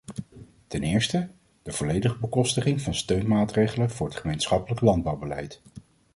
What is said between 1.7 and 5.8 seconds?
volledige bekostiging van steunmaatregelen voor het gemeenschappelijk landbouwbeleid.